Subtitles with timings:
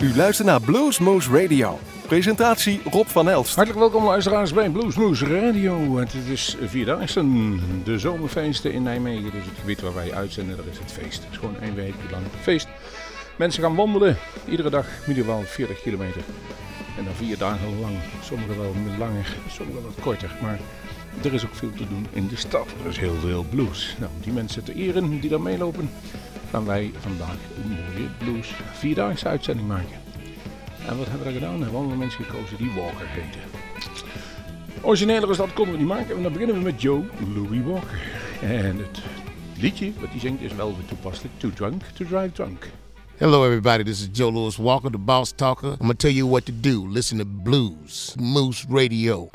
[0.00, 1.78] U luistert naar Bluesmoose Radio.
[2.06, 3.54] Presentatie Rob van Elst.
[3.54, 5.96] Hartelijk welkom luisteraars bij Bluesmoose Radio.
[5.96, 7.24] Het is vierdaagse,
[7.84, 9.30] de zomerfeesten in Nijmegen.
[9.30, 11.22] Dus het gebied waar wij uitzenden, dat is het feest.
[11.22, 12.68] Het is gewoon één week lang feest.
[13.36, 14.16] Mensen gaan wandelen,
[14.48, 16.22] iedere dag minimaal 40 kilometer.
[16.98, 20.36] En dan vier dagen lang, sommige wel langer, sommige wat korter.
[20.42, 20.58] Maar
[21.22, 22.66] er is ook veel te doen in de stad.
[22.82, 23.96] Er is heel veel blues.
[23.98, 25.90] Nou, die mensen te eren die daar meelopen,
[26.50, 29.96] gaan wij vandaag een mooie blues vierdaagse uitzending maken.
[30.86, 31.56] En wat hebben we gedaan?
[31.56, 33.40] We hebben allemaal mensen gekozen die Walker heten.
[34.82, 36.16] Origineler is dat konden we niet maken.
[36.16, 38.00] En dan beginnen we met Joe Louis Walker.
[38.42, 39.02] En het
[39.56, 41.34] liedje wat hij zingt is wel weer toepasselijk.
[41.38, 42.70] Too Drunk to Drive Drunk.
[43.16, 43.82] Hello, everybody.
[43.82, 45.70] This is Joe Louis Walker, the boss talker.
[45.70, 46.86] I'm going to tell you what to do.
[46.88, 49.28] Listen to Blues Moose Radio.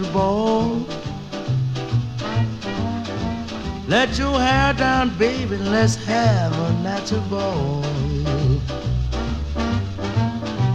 [0.00, 0.86] Ball.
[3.86, 7.84] Let your hair down, baby, let's have a natural ball.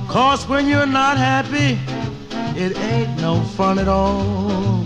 [0.07, 1.79] Cause when you're not happy,
[2.59, 4.85] it ain't no fun at all.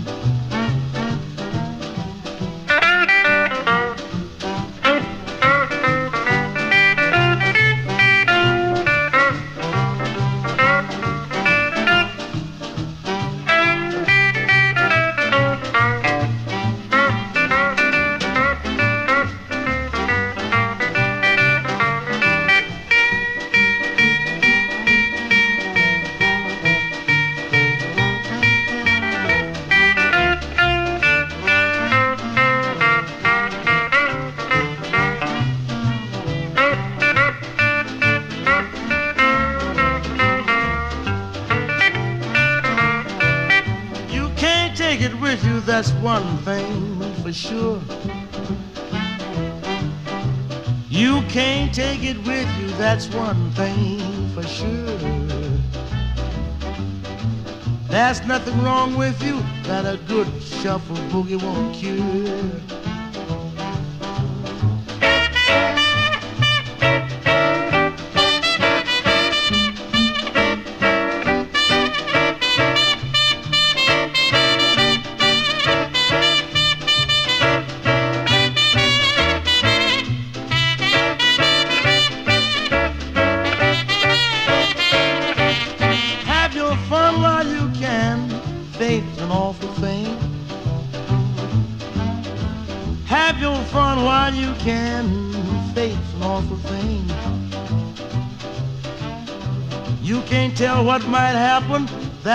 [53.14, 54.98] One thing for sure.
[57.88, 62.81] There's nothing wrong with you that a good shuffle boogie won't cure.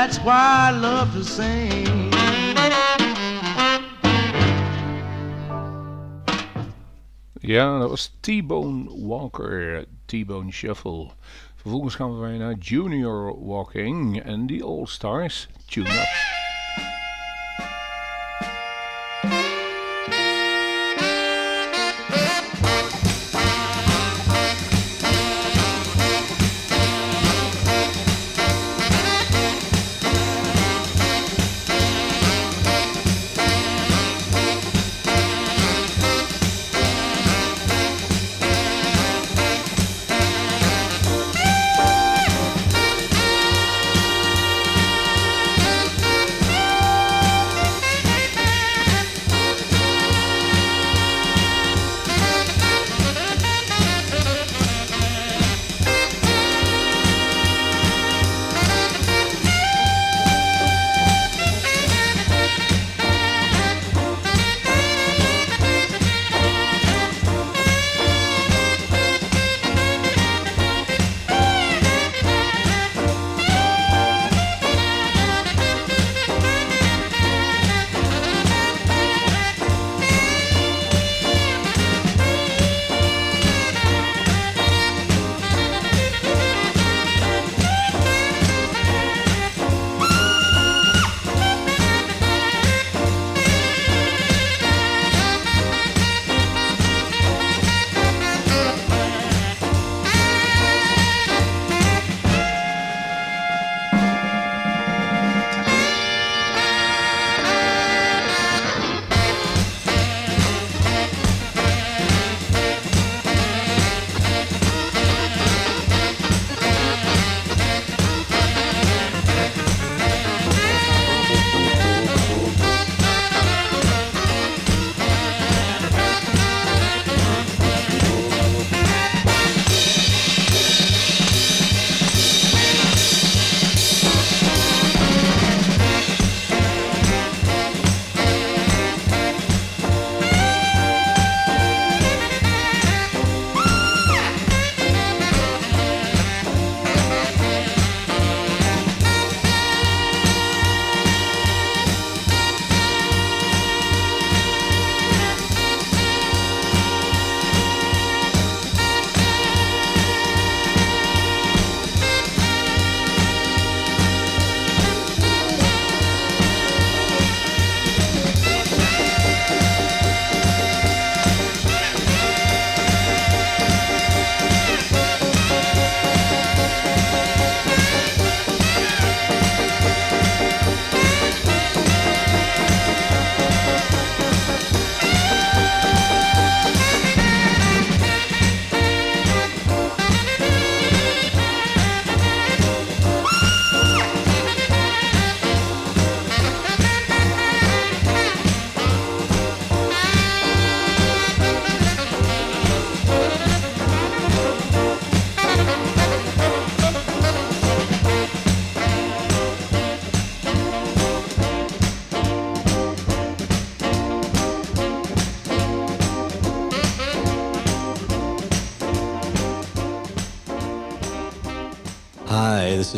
[0.08, 2.14] That's why I love to sing.
[7.40, 11.10] Ja, dat was T-Bone Walker, T-Bone Shuffle.
[11.56, 16.37] Vervolgens gaan we naar Junior Walking en die All Stars Tune Up.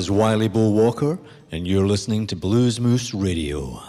[0.09, 1.19] Is Wily Bo Walker,
[1.51, 3.88] and you're listening to Bluesmoose Radio.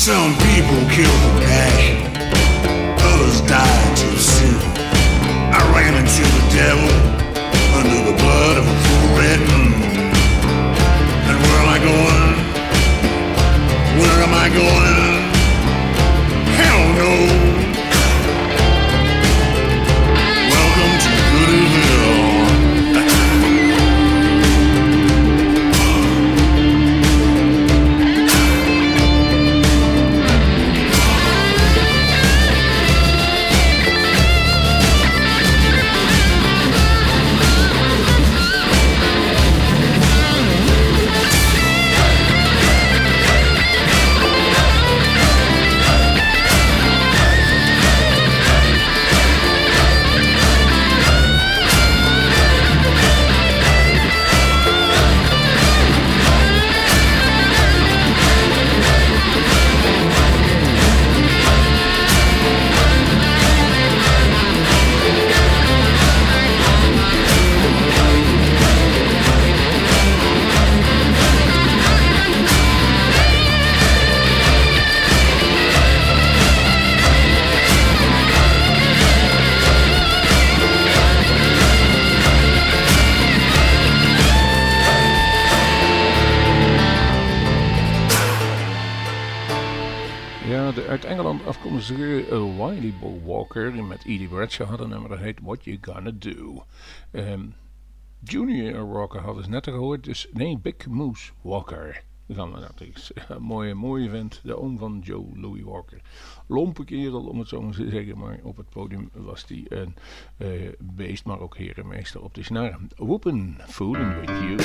[0.00, 2.00] Some people kill for passion,
[3.04, 4.56] others die too soon.
[5.52, 6.88] I ran into the devil
[7.76, 9.74] under the blood of a full red moon.
[11.28, 12.32] And where am I going?
[14.00, 15.20] Where am I going?
[16.56, 17.49] Hell no.
[92.70, 96.64] Wiley Bull Walker met Edie Bradshaw had een nummer dat heet What You Gonna Do.
[97.10, 97.46] Ehm,
[98.20, 102.02] Junior Walker hadden ze net gehoord, dus nee, Big Moose Walker.
[102.26, 102.56] Dan,
[102.94, 106.00] is een mooie, mooie vent, de oom van Joe Louis Walker.
[106.46, 109.94] Lompe kerel, om het zo maar te zeggen, maar op het podium was hij een
[110.36, 112.78] eh, beest, maar ook herenmeester op de snaar.
[112.96, 114.56] Whoopin' Fooling With You.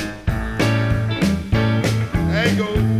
[2.36, 2.95] You go.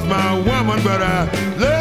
[0.00, 1.24] was my woman, but I
[1.56, 1.79] love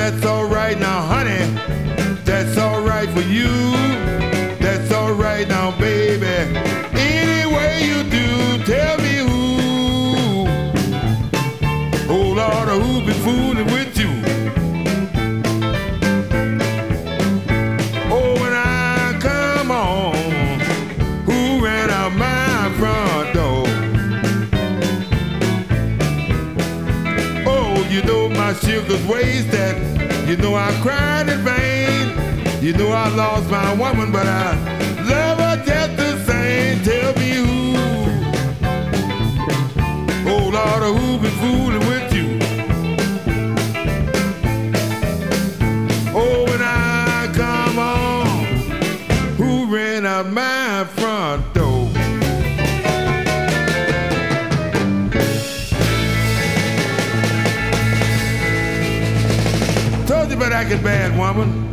[0.00, 0.59] that's alright.
[28.90, 29.76] reckless ways that
[30.28, 32.62] you know I cried in vain.
[32.62, 34.79] You know I lost my woman, but I
[60.70, 61.69] second bad woman.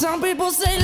[0.00, 0.79] Some people say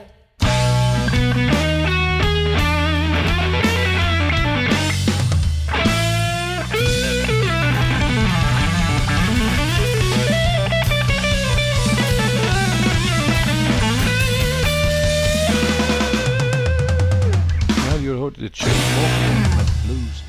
[17.74, 18.50] Ja, je hoort de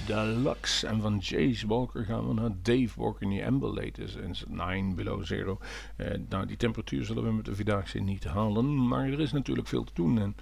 [0.05, 0.87] Deluxe.
[0.87, 5.25] En van Chase Walker gaan we naar Dave Walker, die Amber Latest en 9 Below
[5.25, 5.59] Zero.
[5.95, 9.67] Eh, nou, die temperatuur zullen we met de Vierdaagse niet halen, maar er is natuurlijk
[9.67, 10.19] veel te doen.
[10.19, 10.35] En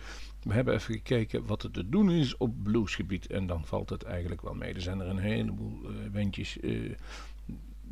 [0.43, 3.27] we hebben even gekeken wat er te doen is op bluesgebied.
[3.27, 4.73] En dan valt het eigenlijk wel mee.
[4.73, 6.91] Er zijn er een heleboel eh bandjes eh,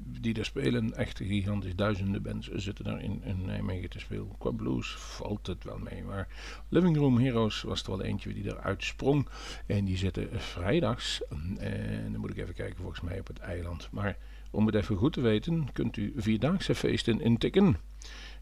[0.03, 0.93] die daar spelen.
[0.93, 1.75] Echt gigantisch.
[1.75, 4.37] Duizenden bands zitten daar in, in Nijmegen te spelen.
[4.37, 6.03] Qua blues valt het wel mee.
[6.03, 6.27] Maar
[6.69, 9.27] Living Room Heroes was er wel eentje die eruit sprong.
[9.65, 11.21] En die zitten vrijdags.
[11.57, 13.89] En dan moet ik even kijken, volgens mij op het eiland.
[13.91, 14.17] Maar
[14.51, 17.77] om het even goed te weten, kunt u vierdaagse feesten intikken.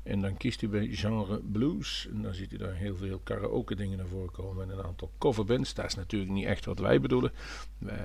[0.04, 2.08] En dan kiest u bij genre blues.
[2.12, 4.64] En dan ziet u daar heel veel karaoke dingen naar voren komen.
[4.64, 5.74] En een aantal coverbands.
[5.74, 7.32] Dat is natuurlijk niet echt wat wij bedoelen.
[7.86, 7.98] Eh,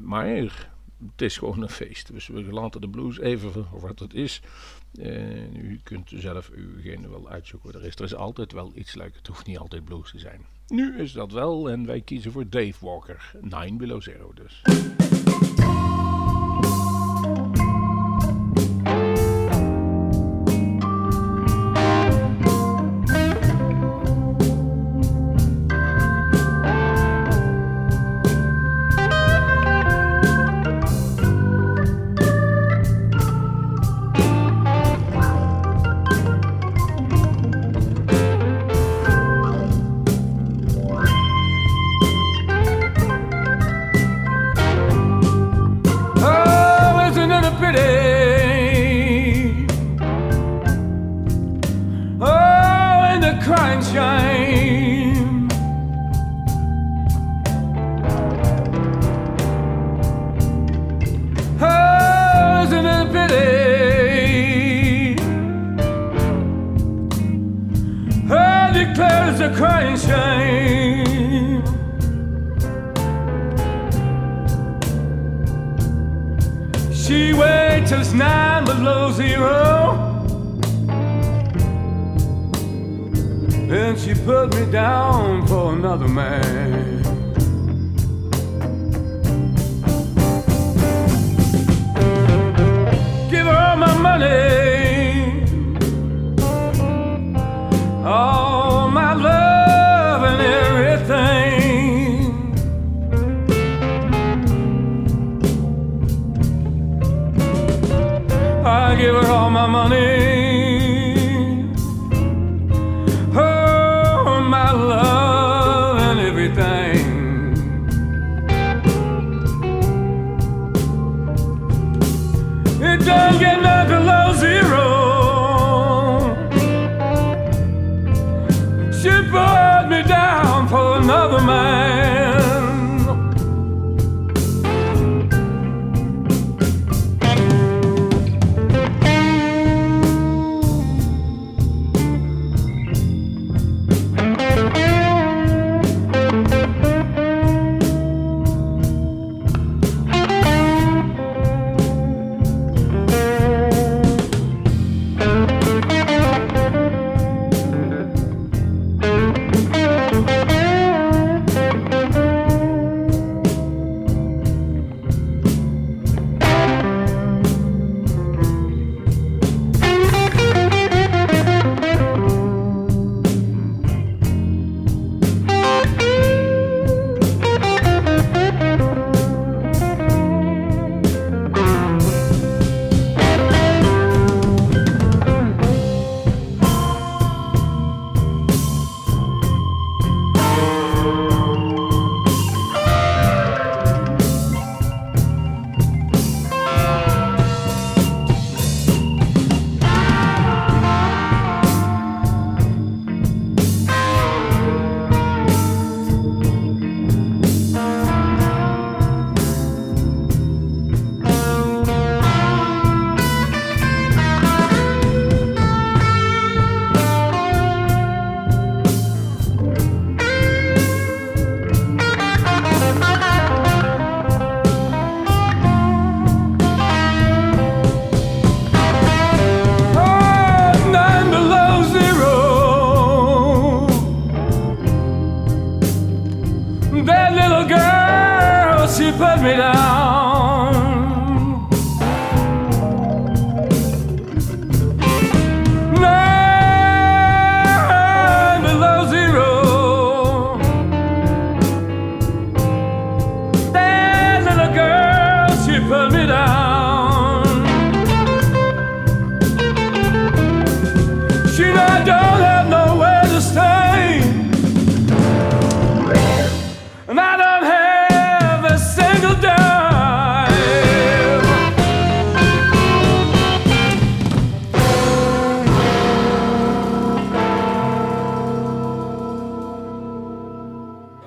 [0.00, 0.26] maar
[1.10, 2.12] het is gewoon een feest.
[2.12, 4.40] Dus we laten de blues even voor wat het is.
[5.00, 7.94] En u kunt zelf ugene wel uitzoeken er is.
[7.94, 9.16] Er is altijd wel iets leuk.
[9.16, 10.46] Het hoeft niet altijd blues te zijn.
[10.66, 11.70] Nu is dat wel.
[11.70, 13.30] En wij kiezen voor Dave Walker.
[13.40, 14.62] 9 Below Zero dus.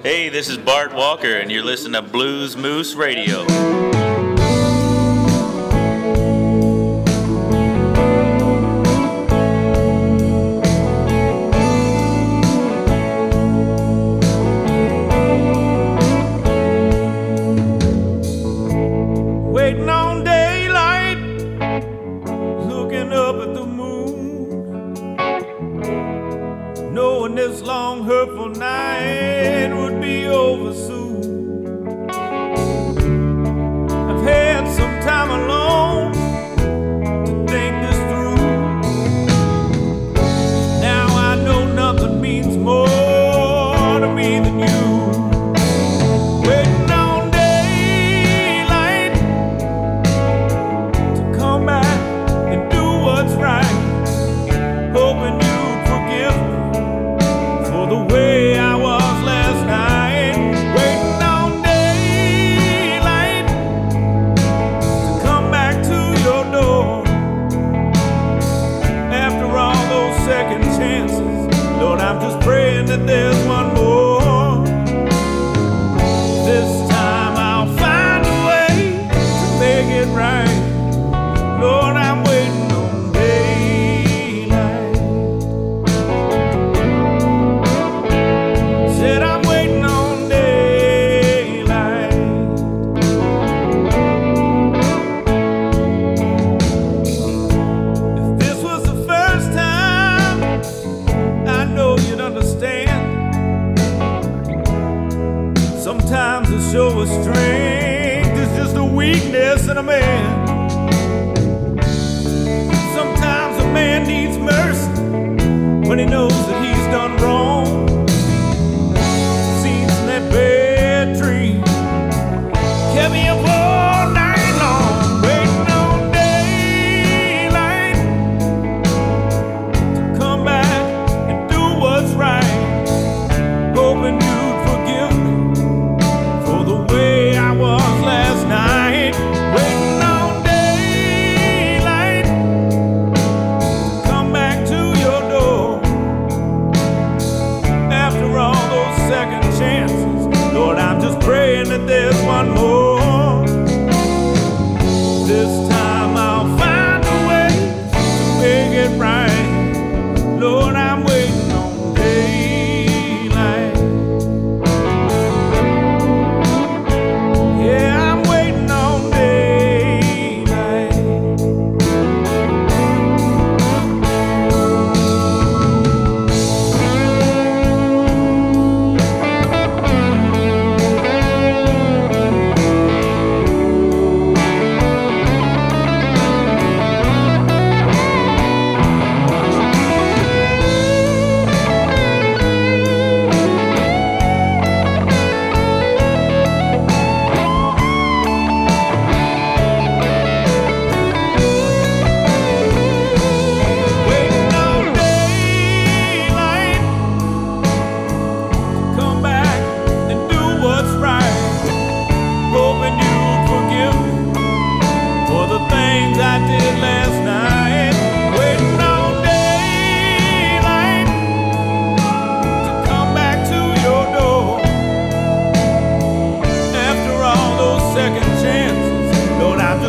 [0.04, 4.01] Hey, this is Bart Walker, and you're listening to Bluesmoose Radio.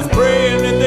[0.03, 0.82] was praying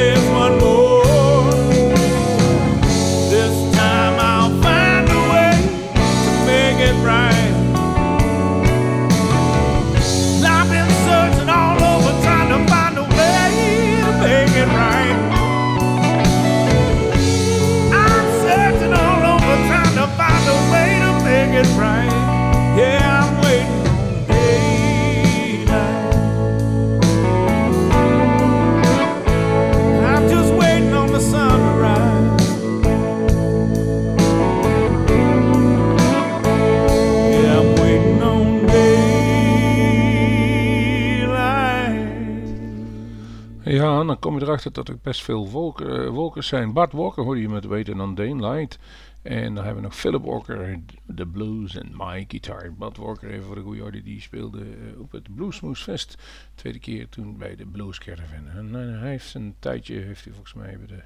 [44.08, 46.74] dan, kom je erachter dat er best veel wolken, eh, wolkers zijn.
[46.74, 48.80] Bart Walker hoorde je met weten dan Dane Light.
[49.26, 52.74] En dan hebben we nog Philip Walker, de blues en my guitar.
[52.74, 56.18] Bart Walker, even voor de goede orde, die speelde eh, op het Bluesmoose Fest.
[56.56, 58.47] Tweede keer toen bij de Blues Caravan.
[58.47, 61.03] En eh, hij heeft een tijdje, heeft hij volgens mij bij de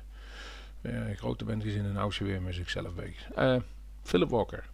[0.90, 3.30] eh, grote band gezien in Oudse weer met zichzelf bezig.
[4.02, 4.70] Philip Walker.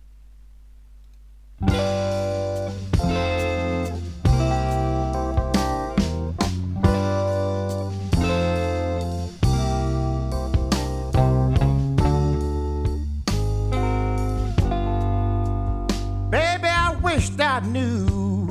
[17.56, 18.50] I knew.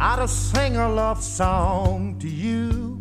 [0.00, 3.00] I'd have sing a love song to you.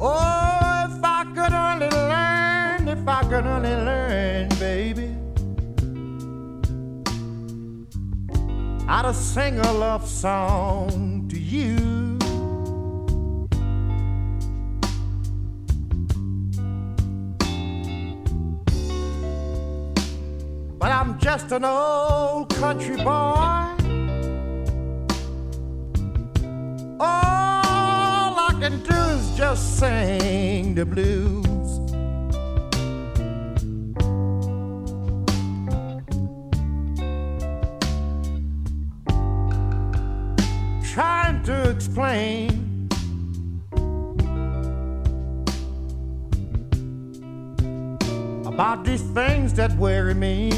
[0.00, 3.99] Oh, if I could only learn, if I could only learn,
[8.92, 12.18] I'd have sing a love song to you.
[20.76, 23.04] But I'm just an old country boy.
[26.98, 31.49] All I can do is just sing the blues.
[49.60, 50.48] That worry me.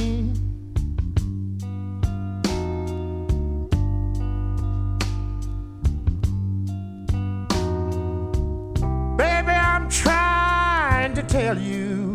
[9.17, 12.13] Baby, I'm trying to tell you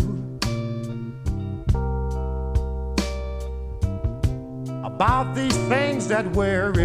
[4.86, 6.77] about these things that worry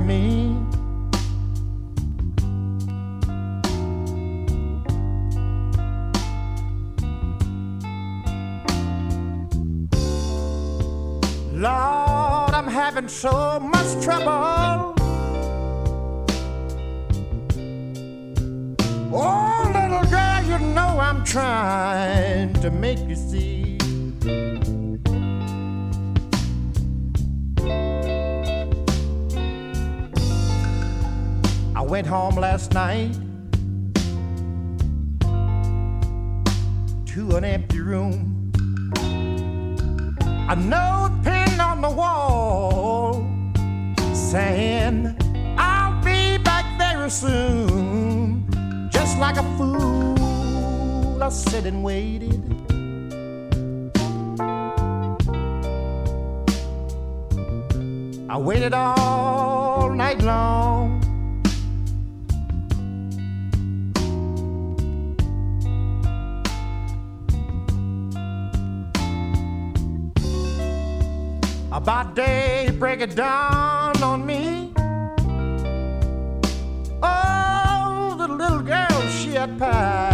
[13.22, 14.96] so much trouble.
[19.14, 23.78] Oh, little girl, you know I'm trying to make you see.
[31.76, 33.12] I went home last night
[37.12, 38.50] to an empty room.
[40.48, 41.01] A note
[44.32, 45.14] saying,
[45.58, 48.48] I'll be back very soon.
[48.88, 52.40] Just like a fool, I sat and waited.
[58.30, 61.01] I waited all night long.
[71.72, 74.74] About day break it down on me.
[77.02, 80.11] Oh, the little girl, she had packed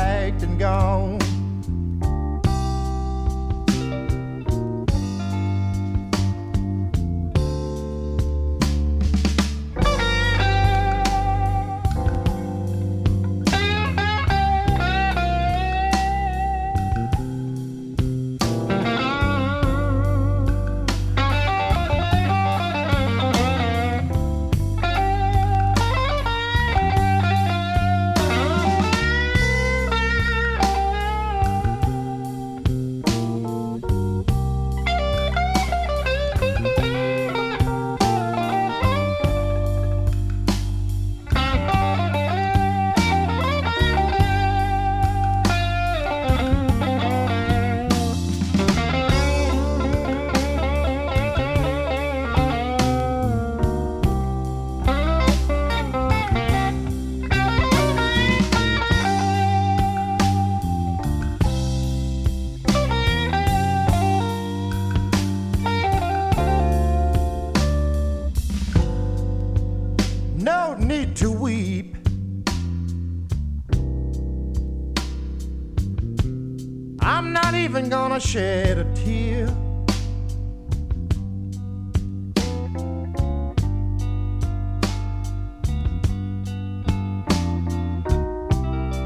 [78.18, 79.46] gonna shed a tear.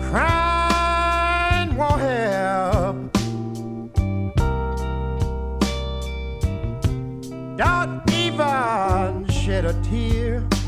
[0.09, 3.13] Crying won't help.
[7.57, 10.62] Don't even shed a tear.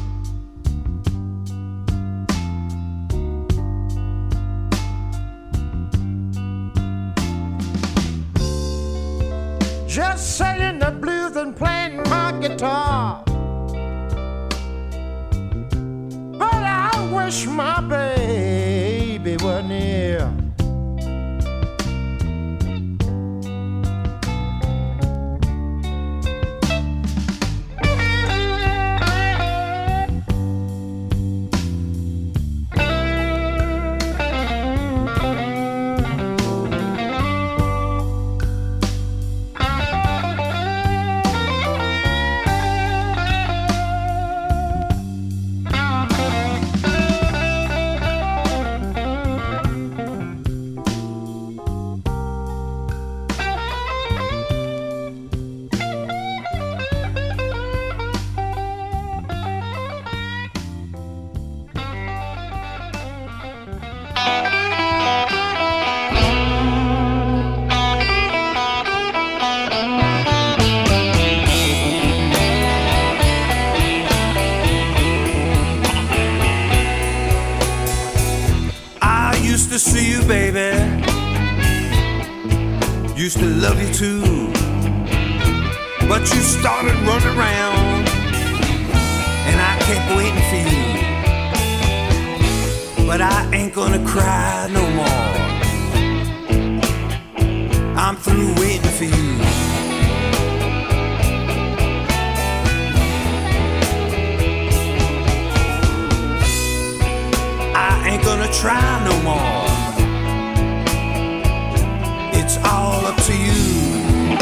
[113.15, 114.37] out to you.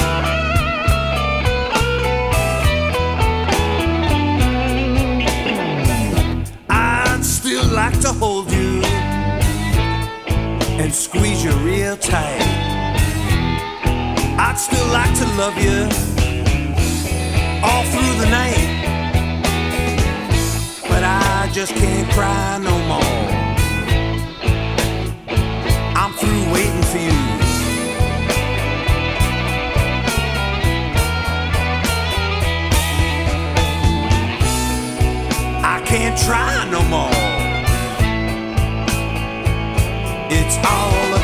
[6.69, 8.83] I'd still like to hold you
[10.81, 12.43] and squeeze you real tight.
[14.39, 15.89] I'd still like to love you
[17.65, 18.69] all through the night.
[20.89, 23.23] But I just can't cry no more.
[25.95, 27.42] I'm through waiting for you.
[36.13, 37.11] can't try no more.
[40.31, 41.22] It's all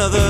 [0.00, 0.29] another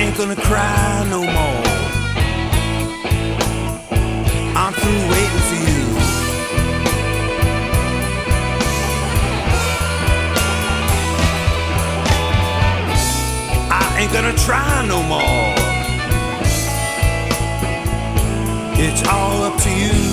[0.00, 1.64] ain't gonna cry no more.
[4.56, 5.82] I'm through waiting for you.
[13.70, 15.54] I ain't gonna try no more.
[18.82, 20.09] It's all up to you.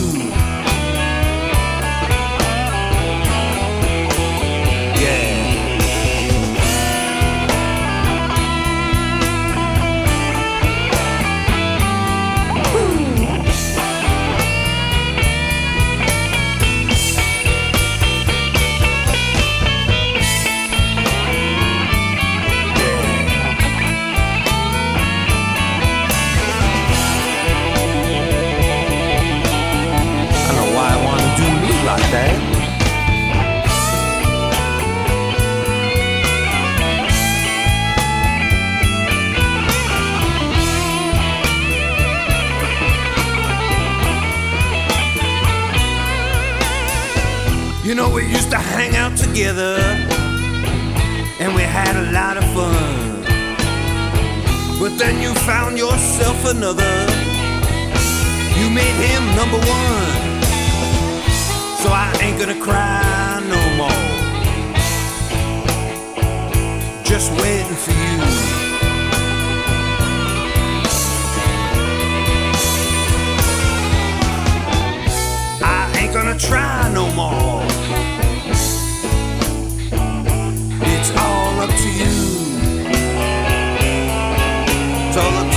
[47.87, 49.77] You know, we used to hang out together
[51.39, 53.23] and we had a lot of fun.
[54.77, 56.83] But then you found yourself another.
[58.59, 60.41] You made him number one.
[61.81, 64.03] So I ain't gonna cry no more.
[67.05, 68.56] Just waiting for you.
[76.39, 77.63] Try no more.
[80.85, 82.13] It's all up to you.
[85.07, 85.56] It's all up to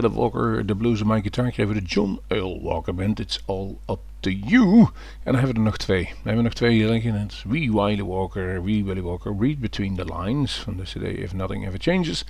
[0.00, 3.20] Philip Walker, de blues en mijn gitaar, kregen we de John Earl Walker Band.
[3.20, 4.78] It's all up to you.
[4.78, 4.88] En
[5.24, 6.04] dan hebben we er nog twee.
[6.04, 7.14] Dan hebben we nog twee hier liggen.
[7.14, 11.66] Het Wiley Walker, Wee Willie Walker, Read Between the Lines van de CD If Nothing
[11.66, 12.24] Ever Changes.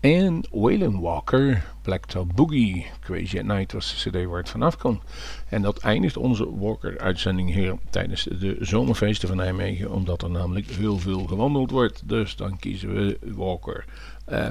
[0.00, 5.02] En Waylon Walker, Blacktop Boogie, Crazy at Night was de CD waar het vanaf komt.
[5.48, 10.98] En dat eindigt onze Walker-uitzending hier tijdens de zomerfeesten van Nijmegen, omdat er namelijk heel
[10.98, 12.08] veel gewandeld wordt.
[12.08, 13.84] Dus dan kiezen we Walker.
[14.24, 14.48] Eh,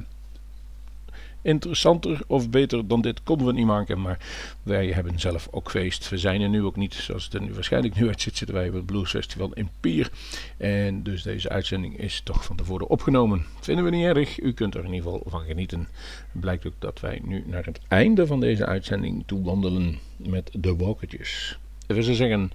[1.46, 4.02] interessanter of beter dan dit konden we niet maken.
[4.02, 4.20] Maar
[4.64, 6.10] wij hebben zelf ook feest.
[6.10, 8.68] We zijn er nu ook niet, zoals het er nu waarschijnlijk nu uitziet, zitten wij
[8.68, 10.12] op het Blues Festival in Pier.
[10.58, 13.46] En dus deze uitzending is toch van tevoren opgenomen.
[13.60, 14.40] Vinden we niet erg.
[14.40, 15.88] U kunt er in ieder geval van genieten.
[16.32, 20.76] Blijkt ook dat wij nu naar het einde van deze uitzending toe wandelen met de
[20.76, 21.58] walkertjes.
[21.88, 22.52] We zullen zeggen,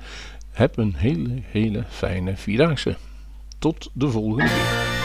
[0.51, 2.97] heb een hele, hele fijne vierdaagse.
[3.59, 5.00] Tot de volgende keer.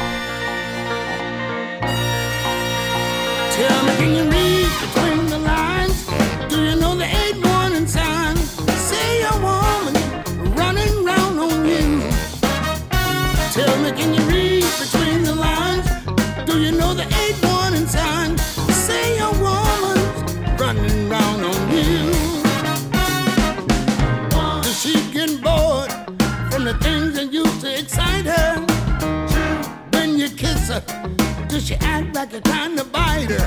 [30.69, 31.47] ass.
[31.47, 33.43] Does she act like a kind of biter?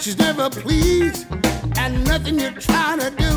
[0.00, 1.26] She's never pleased
[1.76, 3.32] at nothing you try to do.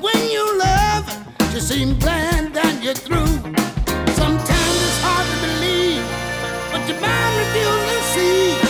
[0.00, 1.04] When you love,
[1.52, 3.26] she seems glad that you're through.
[4.14, 6.04] Sometimes it's hard to believe,
[6.72, 8.65] but your mind refuses to see.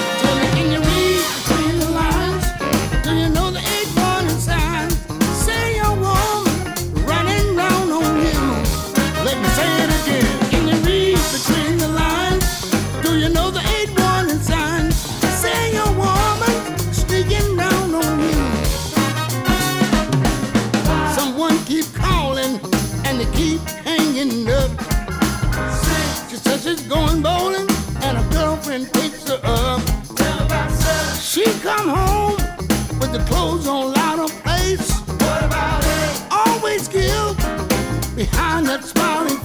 [29.42, 29.80] her up.
[31.20, 32.36] She come home
[32.98, 34.92] with the clothes on out of place.
[36.30, 37.36] Always give
[38.16, 39.35] behind that smiling.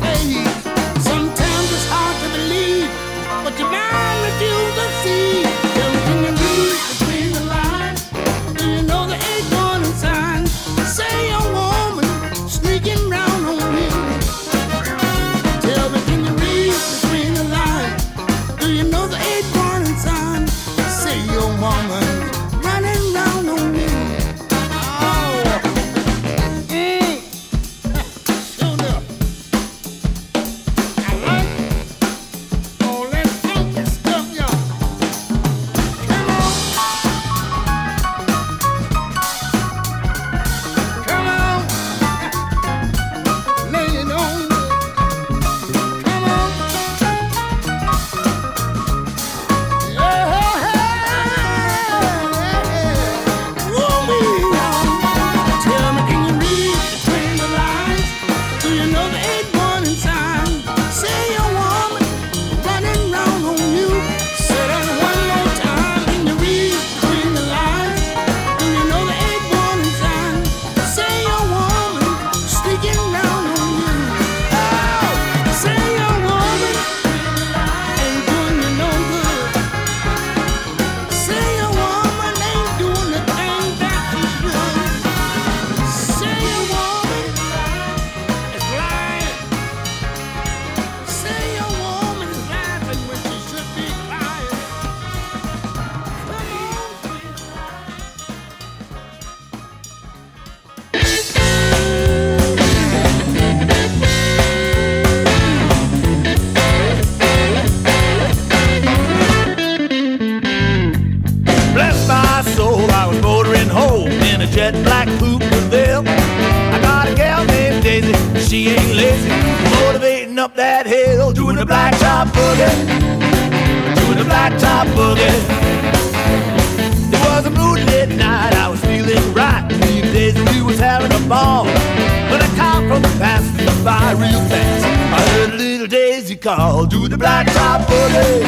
[133.83, 134.85] by real fast.
[134.85, 138.43] I heard a little Daisy call Do the black top boogie,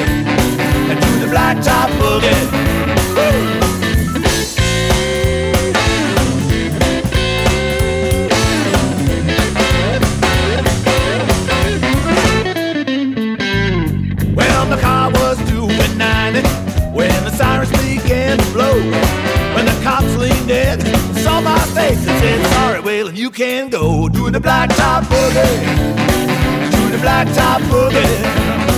[0.89, 2.73] and do the black top boogie.
[18.53, 18.75] blow.
[19.55, 20.79] When the cops leaned in,
[21.23, 22.52] saw my face and said,
[23.03, 28.72] well, you can go do the blacktop boogie, do the blacktop boogie.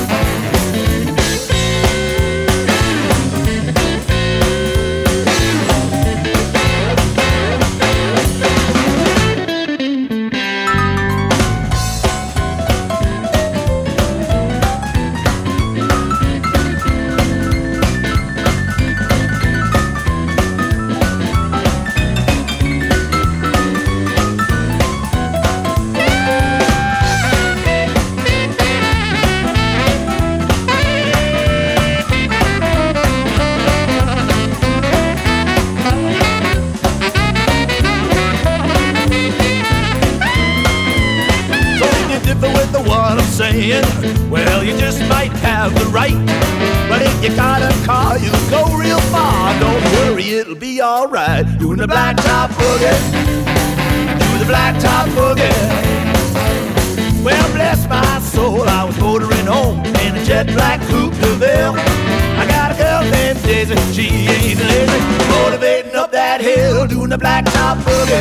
[67.17, 68.19] the blacktop boogie.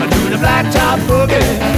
[0.00, 1.77] I do the blacktop boogie.